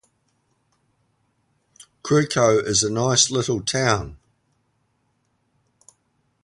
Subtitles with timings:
[2.01, 4.17] Querco is a nice little town.